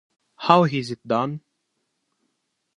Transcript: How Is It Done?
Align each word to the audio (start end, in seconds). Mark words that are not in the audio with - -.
How 0.37 0.63
Is 0.63 0.89
It 0.89 1.07
Done? 1.07 1.41